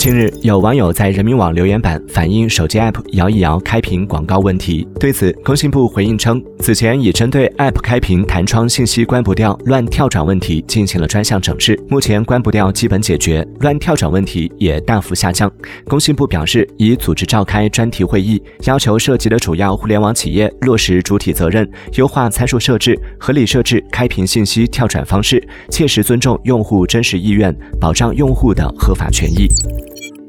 [0.00, 4.88] 近日，有网友在人民网留言板反映手机 App 摇一摇开屏广告问题。
[4.98, 15.52] 对此，工信部回应称，此前已针对 App 开屏弹窗信息关不掉、乱跳转问题进行了专项整治，目前关不掉基本解决，乱跳转问题也大幅下降。
[15.86, 29.39] 工信部表示，已组织召开专题会议，要求涉及的主要互联网企业落实主体责任，优化参数设置，合理设置开屏信息跳转方式，切实尊重用户真实意愿，保障用户的合法权益。
[29.48, 30.19] 次。